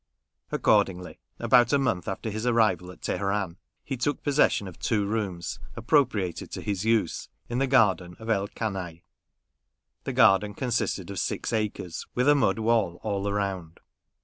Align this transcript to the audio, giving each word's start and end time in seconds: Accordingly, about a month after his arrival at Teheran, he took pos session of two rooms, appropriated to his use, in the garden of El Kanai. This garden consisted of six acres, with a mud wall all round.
Accordingly, 0.51 1.19
about 1.37 1.71
a 1.71 1.77
month 1.77 2.07
after 2.07 2.31
his 2.31 2.47
arrival 2.47 2.89
at 2.89 3.01
Teheran, 3.03 3.57
he 3.83 3.95
took 3.95 4.23
pos 4.23 4.35
session 4.37 4.67
of 4.67 4.79
two 4.79 5.05
rooms, 5.05 5.59
appropriated 5.75 6.49
to 6.53 6.63
his 6.63 6.83
use, 6.83 7.29
in 7.49 7.59
the 7.59 7.67
garden 7.67 8.15
of 8.17 8.27
El 8.27 8.47
Kanai. 8.47 9.03
This 10.03 10.15
garden 10.15 10.55
consisted 10.55 11.11
of 11.11 11.19
six 11.19 11.53
acres, 11.53 12.07
with 12.15 12.27
a 12.27 12.33
mud 12.33 12.57
wall 12.57 12.99
all 13.03 13.31
round. 13.31 13.79